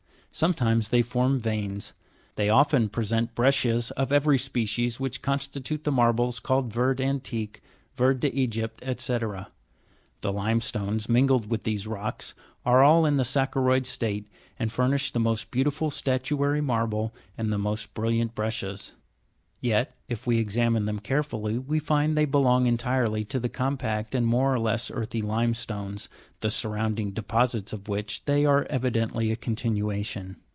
[0.33, 4.97] Sometimes they form veins, sometimes thick strata; they often present brec cias of every species
[4.97, 7.59] which constitute the marbles called verd anti'que,
[7.95, 9.17] verd d* Egypte, &c.
[10.21, 12.33] The limestones mingled with these rocks
[12.65, 17.57] are all in the saccharoid state, and furnish the most beautiful statuary marble and the
[17.57, 18.93] most brilliant breccias;
[19.63, 24.15] yet, if we ex amine them carefully, we find they belong entirely to the compact,
[24.15, 26.09] and more or less earthy limestones,
[26.39, 30.35] the surrounding deposits of which they are evidently a continuation.